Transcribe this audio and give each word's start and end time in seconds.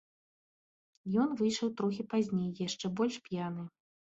Ён 1.25 1.29
выйшаў 1.41 1.69
трохі 1.81 2.03
пазней, 2.15 2.49
яшчэ 2.67 2.85
больш 3.03 3.15
п'яны. 3.29 3.63